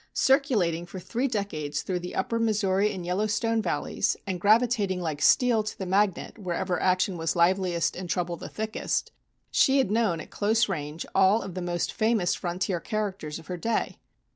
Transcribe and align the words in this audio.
Circulating 0.15 0.87
for 0.87 0.99
three 0.99 1.27
decades 1.27 1.83
through 1.83 1.99
the 1.99 2.15
upper 2.15 2.39
Missouri 2.39 2.91
and 2.91 3.05
Yellowstone 3.05 3.61
valleys 3.61 4.17
and 4.25 4.41
gravitating 4.41 4.99
like 4.99 5.21
steel 5.21 5.61
to 5.61 5.77
the 5.77 5.85
magnet 5.85 6.39
wherever 6.39 6.81
action 6.81 7.17
was 7.17 7.35
liveliest 7.35 7.95
and 7.95 8.09
trouble 8.09 8.35
the 8.35 8.49
thickest, 8.49 9.11
she 9.51 9.77
had 9.77 9.91
known 9.91 10.19
at 10.19 10.31
close 10.31 10.67
range 10.67 11.05
all 11.13 11.43
of 11.43 11.53
the 11.53 11.61
most 11.61 11.93
famous 11.93 12.33
frontier 12.33 12.79
characters 12.79 13.37
of 13.37 13.45
her 13.45 13.57
day. 13.57 13.99